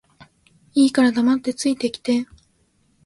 [0.73, 2.25] いいから黙って着いて来て